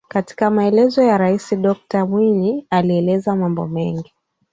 [0.07, 4.13] Katika maelezo yake Rais Dokta Mwinyi alieleza mambo mengi